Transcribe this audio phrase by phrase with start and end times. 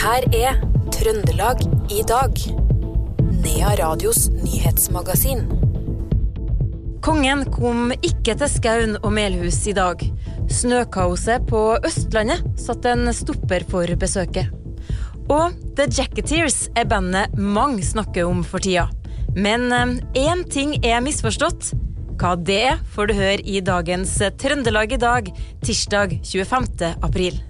[0.00, 0.60] her er
[0.94, 1.60] Trøndelag
[1.92, 2.38] i dag.
[3.42, 5.42] Nea Radios nyhetsmagasin.
[7.04, 10.00] Kongen kom ikke til Skaun og Melhus i dag.
[10.48, 14.48] Snøkaoset på Østlandet satte en stopper for besøket.
[15.28, 18.88] Og The Jacketeers er bandet mange snakker om for tida.
[19.36, 19.68] Men
[20.16, 21.74] én ting er misforstått.
[22.20, 25.28] Hva det er, får du høre i dagens Trøndelag i dag,
[25.60, 26.94] tirsdag 25.
[27.04, 27.44] april.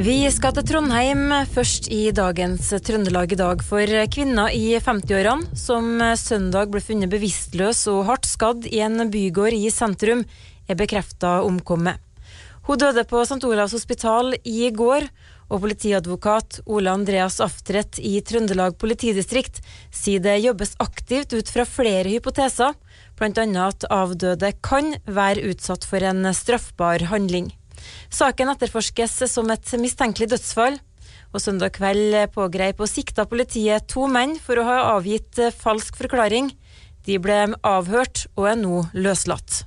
[0.00, 3.60] Vi skal til Trondheim først i dagens Trøndelag i dag.
[3.60, 9.52] For kvinna i 50-årene som søndag ble funnet bevisstløs og hardt skadd i en bygård
[9.52, 10.22] i sentrum,
[10.64, 12.00] er bekrefta omkommet.
[12.64, 13.44] Hun døde på St.
[13.44, 15.04] Olavs hospital i går,
[15.52, 19.60] og politiadvokat Ole Andreas Aftret i Trøndelag politidistrikt
[19.92, 22.72] sier det jobbes aktivt ut fra flere hypoteser,
[23.20, 23.48] bl.a.
[23.68, 27.52] at avdøde kan være utsatt for en straffbar handling.
[28.12, 30.78] Saken etterforskes som et mistenkelig dødsfall.
[31.30, 36.50] Og Søndag kveld pågrep og sikta politiet to menn for å ha avgitt falsk forklaring.
[37.06, 39.62] De ble avhørt og er nå løslatt.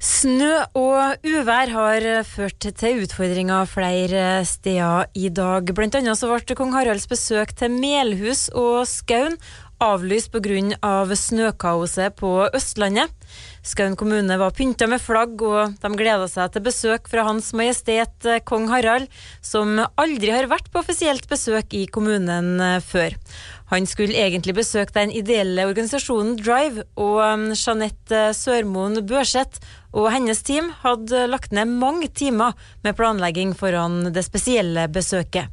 [0.00, 5.74] Snø og uvær har ført til utfordringer flere steder i dag.
[5.76, 9.36] Blant annet ble kong Haralds besøk til Melhus og Skaun
[9.80, 11.16] avlyst pga.
[11.16, 13.10] snøkaoset på Østlandet.
[13.62, 18.26] Skaun kommune var pynta med flagg, og de gleda seg til besøk fra Hans Majestet
[18.48, 19.08] kong Harald,
[19.42, 23.16] som aldri har vært på offisielt besøk i kommunen før.
[23.70, 29.60] Han skulle egentlig besøke den ideelle organisasjonen Drive, og Jeanette Sørmoen Børseth
[29.92, 35.50] og hennes team hadde lagt ned mange timer med planlegging foran det spesielle besøket.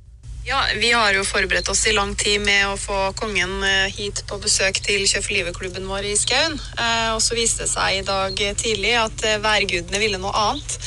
[0.48, 4.38] Ja, Vi har jo forberedt oss i lang tid med å få kongen hit på
[4.40, 6.56] besøk til Kjøp for livet-klubben vår i Skaun.
[6.56, 10.78] Eh, og så viste det seg i dag tidlig at værgudene ville noe annet.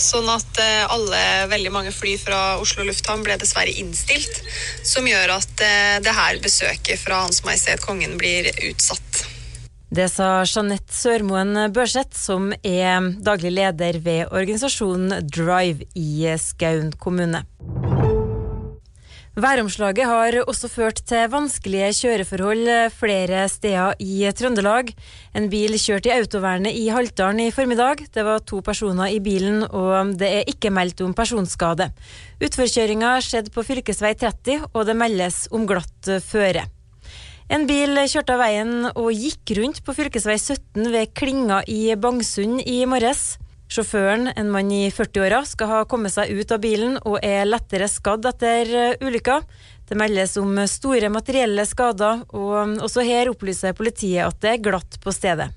[0.00, 1.20] Sånn at alle,
[1.52, 4.40] veldig mange fly fra Oslo lufthavn ble dessverre innstilt.
[4.88, 5.52] Som gjør at
[6.00, 9.26] det her besøket fra Hans Majestet Kongen blir utsatt.
[9.92, 17.44] Det sa Jeanette Sørmoen Børseth, som er daglig leder ved organisasjonen Drive i Skaun kommune.
[19.40, 24.90] Væromslaget har også ført til vanskelige kjøreforhold flere steder i Trøndelag.
[25.32, 28.02] En bil kjørte i autovernet i Haltdalen i formiddag.
[28.12, 31.88] Det var to personer i bilen, og det er ikke meldt om personskade.
[32.42, 33.80] Utforkjøringa skjedde på fv.
[33.80, 36.66] 30, og det meldes om glatt føre.
[37.48, 40.10] En bil kjørte av veien og gikk rundt på fv.
[40.20, 43.38] 17 ved Klinga i Bangsund i morges.
[43.70, 47.86] Sjåføren, en mann i 40-åra, skal ha kommet seg ut av bilen og er lettere
[47.86, 49.36] skadd etter ulykka.
[49.86, 54.98] Det meldes om store materielle skader, og også her opplyser politiet at det er glatt
[55.04, 55.52] på stedet.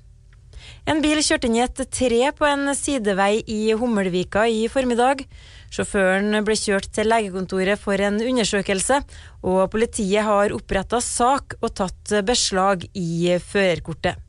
[0.86, 5.24] En bil kjørte inn i et tre på en sidevei i Hummelvika i formiddag.
[5.74, 9.00] Sjåføren ble kjørt til legekontoret for en undersøkelse,
[9.42, 14.23] og politiet har oppretta sak og tatt beslag i førerkortet.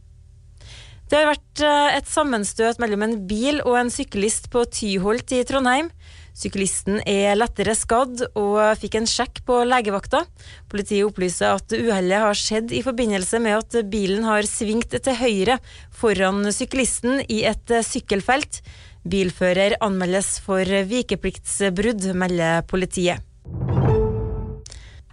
[1.06, 1.62] Det har vært
[2.00, 5.92] et sammenstøt mellom en bil og en syklist på Tyholt i Trondheim.
[6.36, 10.26] Syklisten er lettere skadd og fikk en sjekk på legevakta.
[10.72, 15.60] Politiet opplyser at uhellet har skjedd i forbindelse med at bilen har svingt til høyre
[15.96, 18.60] foran syklisten i et sykkelfelt.
[19.06, 23.22] Bilfører anmeldes for vikepliktsbrudd, melder politiet.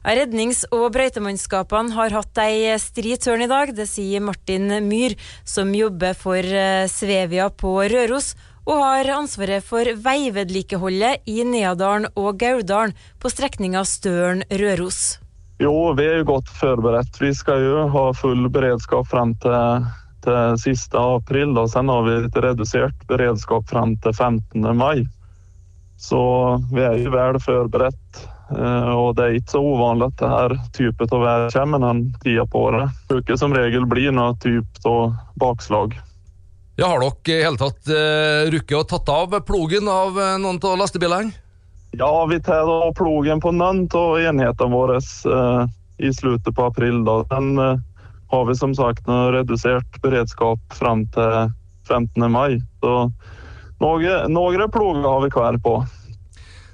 [0.03, 3.71] Rednings- og brøytemannskapene har hatt ei stri tørn i dag.
[3.77, 5.15] Det sier Martin Myhr,
[5.45, 6.43] som jobber for
[6.91, 8.35] Svevia på Røros,
[8.67, 15.19] og har ansvaret for veivedlikeholdet i Neadalen og Gauldalen på strekninga Støren-Røros.
[15.63, 17.19] Jo, vi er jo godt forberedt.
[17.23, 19.87] Vi skal jo ha full beredskap frem til,
[20.27, 21.55] til siste april.
[21.59, 24.67] Og sen har vi litt redusert beredskap frem til 15.
[24.79, 25.05] mai.
[26.03, 26.23] Så
[26.73, 28.25] vi er jo vel forberedt.
[28.53, 32.47] Og det er ikke så uvanlig at det her type av vær kommer den tida
[32.47, 32.97] på året.
[33.09, 35.97] Bruker som regel blir noe type av bakslag.
[36.77, 40.61] Ja, har dere i hele tatt uh, rukket å tatt av plogen av uh, noen
[40.65, 41.35] av lastebilene?
[41.93, 44.97] Ja, vi tar da plogen på noen av enhetene våre
[46.01, 47.03] i slutten på april.
[47.05, 47.19] Da.
[47.29, 47.83] Den
[48.33, 51.53] har vi som sagt redusert beredskap fram til
[51.89, 52.25] 15.
[52.33, 52.63] mai.
[52.81, 52.95] Så
[53.85, 55.75] noen ploger har vi hver på.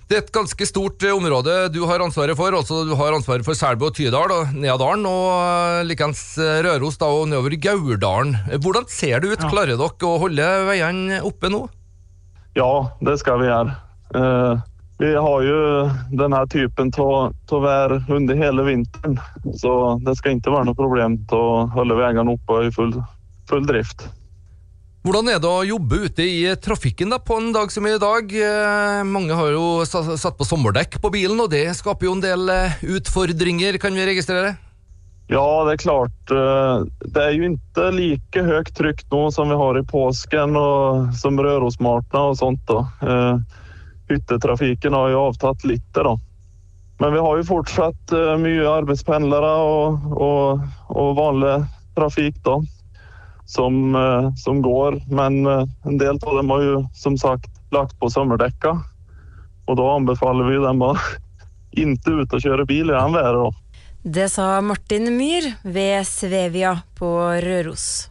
[0.08, 2.54] Det er et ganske stort område du har ansvaret for.
[2.56, 6.22] altså Du har ansvaret for Selbu og Tydal og Neadalen, og likeens
[6.64, 8.32] Røros da, og nedover Gauldalen.
[8.56, 9.44] Hvordan ser det ut?
[9.44, 9.50] Ja.
[9.52, 11.66] Klarer dere å holde veiene oppe nå?
[12.56, 13.76] Ja, det skal vi gjøre.
[14.98, 15.58] vi har jo
[16.22, 19.20] denne typen av vær under hele vinteren,
[19.60, 22.96] så det skal ikke være noe problem å holde veiene oppe i full,
[23.50, 24.08] full, drift.
[25.08, 28.28] Hvordan er det å jobbe ute i trafikken da, på en dag som i dag?
[28.28, 32.52] Eh, mange har jo satt på sommerdekk på bilen, og det skaper jo en del
[32.52, 34.50] eh, utfordringer, kan vi registrere?
[35.32, 36.18] Ja, det er klart.
[36.28, 41.16] Eh, det er jo ikke like høyt trykk nå som vi har i påsken og
[41.16, 42.68] som Rørosmartna og sånt.
[42.68, 42.84] da
[44.12, 45.88] hyttetrafikken har jo avtatt litt.
[45.96, 46.18] da.
[47.00, 51.62] Men vi har jo fortsatt mye arbeidspendlere og, og, og, vanlig
[51.96, 52.60] trafikk da,
[53.48, 55.00] som, uh, som går.
[55.08, 58.76] Men uh, en del av dem har jo som sagt lagt på sommerdekka.
[59.68, 60.92] Og da anbefaler vi dem å
[61.84, 63.64] ikke ut og kjøre bil i den været.
[64.08, 67.10] Det sa Martin Myhr ved Svevia på
[67.44, 68.08] Røros.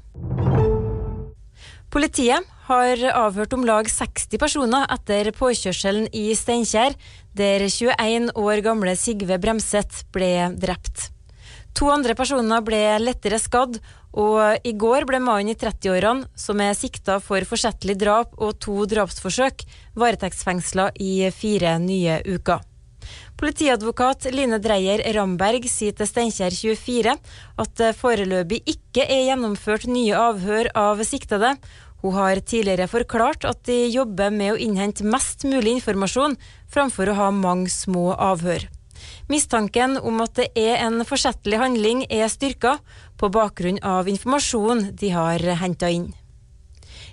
[1.90, 6.98] Politiet har avhørt om lag 60 personer etter påkjørselen i Steinkjer,
[7.38, 11.08] der 21 år gamle Sigve Bremset ble drept.
[11.76, 13.80] To andre personer ble lettere skadd,
[14.18, 18.86] og i går ble mannen i 30-årene, som er sikta for forsettlig drap og to
[18.90, 19.62] drapsforsøk,
[20.00, 22.64] varetektsfengsla i fire nye uker.
[23.38, 27.14] Politiadvokat Line Dreyer Ramberg sier til Steinkjer 24
[27.62, 31.54] at det foreløpig ikke er gjennomført nye avhør av siktede,
[32.02, 36.38] hun har tidligere forklart at de jobber med å innhente mest mulig informasjon,
[36.70, 38.68] framfor å ha mange små avhør.
[39.32, 42.78] Mistanken om at det er en forsettlig handling er styrka,
[43.18, 46.12] på bakgrunn av informasjon de har henta inn.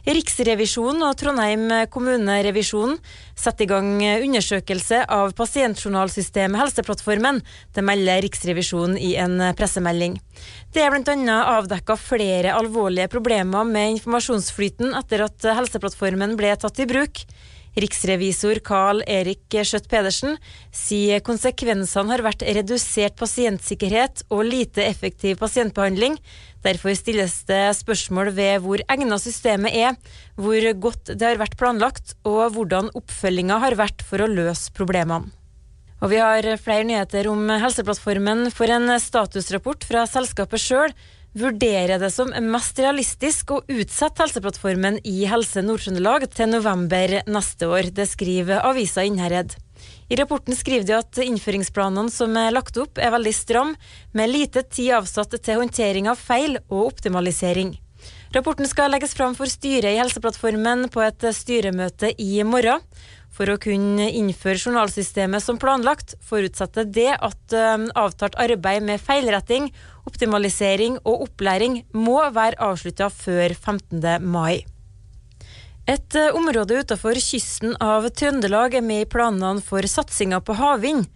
[0.05, 2.99] Riksrevisjonen og Trondheim kommunerevisjon
[3.41, 7.41] setter i gang undersøkelse av pasientjournalsystemet Helseplattformen.
[7.73, 10.19] Det melder Riksrevisjonen i en pressemelding.
[10.77, 11.39] Det er bl.a.
[11.57, 17.25] avdekka flere alvorlige problemer med informasjonsflyten etter at Helseplattformen ble tatt i bruk.
[17.75, 20.37] Riksrevisor Carl Erik Skjøtt Pedersen
[20.75, 26.19] sier konsekvensene har vært redusert pasientsikkerhet og lite effektiv pasientbehandling.
[26.65, 29.97] Derfor stilles det spørsmål ved hvor egnet systemet er,
[30.39, 35.35] hvor godt det har vært planlagt, og hvordan oppfølginga har vært for å løse problemene.
[36.03, 40.93] Og vi har flere nyheter om Helseplattformen for en statusrapport fra selskapet sjøl
[41.35, 47.91] vurderer det som mest realistisk å utsette Helseplattformen i Helse Nord-Trøndelag til november neste år.
[47.95, 49.57] Det skriver avisa Innherred.
[50.09, 53.75] I rapporten skriver de at innføringsplanene som er lagt opp er veldig stram,
[54.13, 57.75] med lite tid avsatt til håndtering av feil og optimalisering.
[58.35, 62.83] Rapporten skal legges fram for styret i Helseplattformen på et styremøte i morgen.
[63.35, 69.73] For å kunne innføre journalsystemet som planlagt, forutsetter det at eh, avtalt arbeid med feilretting,
[70.07, 74.23] optimalisering og opplæring må være avslutta før 15.
[74.23, 74.63] mai.
[75.91, 81.11] Et eh, område utenfor kysten av Trøndelag er med i planene for satsinga på havvind.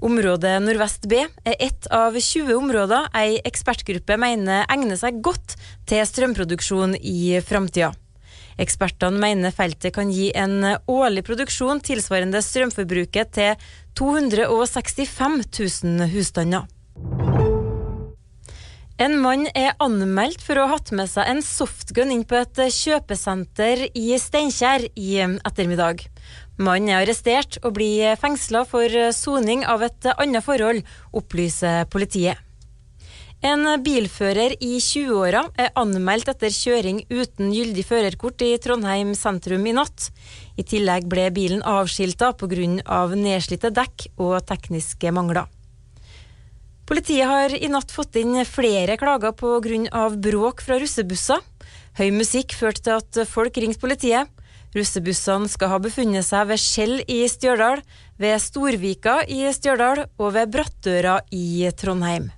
[0.00, 6.02] Området Nordvest B er ett av 20 områder ei ekspertgruppe mener egner seg godt til
[6.08, 7.94] strømproduksjon i framtida.
[8.58, 13.70] Ekspertene mener feltet kan gi en årlig produksjon tilsvarende strømforbruket til
[14.00, 15.40] 265
[15.84, 16.66] 000 husstander.
[19.00, 22.58] En mann er anmeldt for å ha hatt med seg en softgun inn på et
[22.76, 26.04] kjøpesenter i Steinkjer i ettermiddag.
[26.60, 30.84] Mannen er arrestert og blir fengsla for soning av et annet forhold,
[31.16, 32.49] opplyser politiet.
[33.40, 39.72] En bilfører i 20-åra er anmeldt etter kjøring uten gyldig førerkort i Trondheim sentrum i
[39.72, 40.10] natt.
[40.60, 43.06] I tillegg ble bilen avskilta pga.
[43.16, 45.48] nedslitte dekk og tekniske mangler.
[46.84, 50.10] Politiet har i natt fått inn flere klager pga.
[50.20, 51.40] bråk fra russebusser.
[51.96, 54.28] Høy musikk førte til at folk ringte politiet.
[54.76, 57.80] Russebussene skal ha befunnet seg ved Skjell i Stjørdal,
[58.18, 62.28] ved Storvika i Stjørdal og ved Brattøra i Trondheim.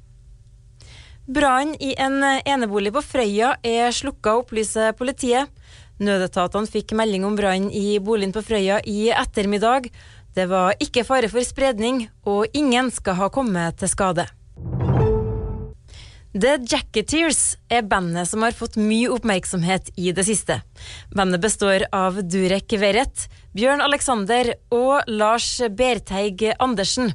[1.33, 5.49] Brannen i en enebolig på Frøya er slukka, opplyser politiet.
[6.03, 9.89] Nødetatene fikk melding om brann i boligen på Frøya i ettermiddag.
[10.37, 14.27] Det var ikke fare for spredning, og ingen skal ha kommet til skade.
[16.33, 20.63] The Jacketeers er bandet som har fått mye oppmerksomhet i det siste.
[21.13, 27.13] Bandet består av Durek Verrett, Bjørn Alexander og Lars Berteig Andersen.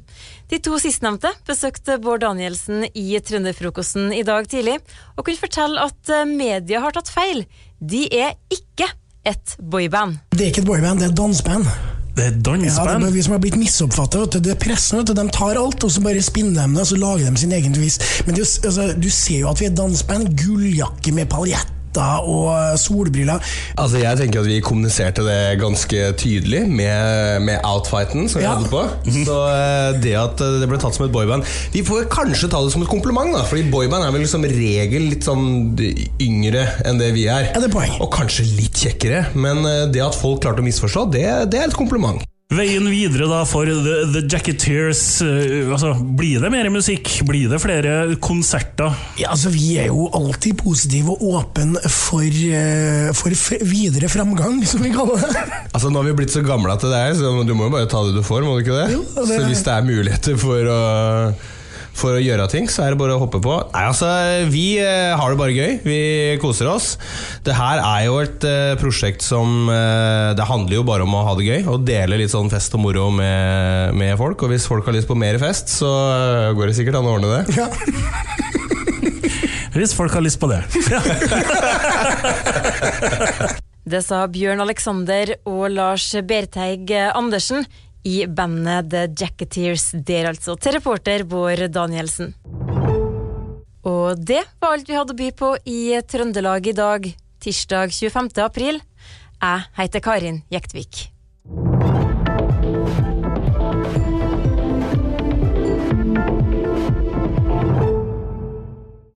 [0.48, 4.78] De to sistnevnte besøkte Bård Danielsen i Trønderfrokosten i dag tidlig,
[5.16, 7.44] og kunne fortelle at media har tatt feil.
[7.78, 8.88] De er ikke
[9.28, 10.16] et boyband.
[10.32, 11.68] Det er ikke et boyband, det er et danseband.
[12.16, 12.94] Det er danseband?
[12.94, 14.24] Ja, det er vi som har blitt misoppfatta.
[14.38, 15.04] Det er pressen.
[15.04, 17.76] De tar alt, og så bare spinner de det, og så lager de sin egen
[17.76, 18.00] vis.
[18.26, 20.32] Men det, altså, du ser jo at vi er danseband.
[20.32, 23.42] Gulljakke med paljett hatter og solbriller.
[23.78, 28.54] Altså, Jeg tenker at vi kommuniserte det ganske tydelig med, med outfighten som vi Ja.
[28.54, 28.82] hadde på.
[29.24, 32.62] Så eh, det at eh, det ble tatt som et boyband Vi får kanskje ta
[32.64, 33.42] det som et kompliment, da.
[33.48, 35.76] Fordi boyband er vel som regel litt sånn
[36.22, 37.50] yngre enn det vi er.
[37.52, 37.94] Ja, det er poeng.
[38.00, 39.26] Og kanskje litt kjekkere.
[39.34, 42.22] Men eh, det at folk klarte å misforstå, det, det er et kompliment.
[42.48, 45.20] Veien videre da for The, the Jacketeers.
[45.20, 47.10] eh, altså, blir det mer musikk?
[47.28, 48.94] Blir det flere konserter?
[49.20, 54.62] Ja, altså Vi er jo alltid positive og åpne for, eh, for f videre framgang,
[54.70, 55.44] som vi kaller det.
[55.74, 57.90] Altså Nå har vi blitt så gamle at det er så du må jo bare
[57.92, 58.88] ta det du får, må du ikke det?
[58.96, 60.80] Jo, det- Så hvis det er muligheter for å,
[61.98, 63.54] for å gjøre ting, så er det bare å hoppe på.
[63.74, 64.08] Nei, altså,
[64.52, 65.72] Vi eh, har det bare gøy.
[65.84, 65.98] Vi
[66.42, 66.92] koser oss.
[67.46, 71.24] Det her er jo et eh, prosjekt som eh, Det handler jo bare om å
[71.26, 74.42] ha det gøy og dele litt sånn fest og moro med, med folk.
[74.44, 75.90] Og hvis folk har lyst på mer fest, så
[76.56, 77.42] går det sikkert an å ordne det.
[77.58, 77.68] Ja.
[79.78, 80.62] Hvis folk har lyst på det.
[83.88, 87.64] Det sa Bjørn Alexander og Lars Berteig Andersen
[88.06, 90.56] i bandet The Jacketeers der, altså.
[90.60, 92.34] Til reporter Bård Danielsen.
[93.88, 98.34] Og det var alt vi hadde å by på i Trøndelag i dag, tirsdag 25.
[98.44, 98.82] april.
[99.38, 101.17] Jeg heter Karin Jektvik.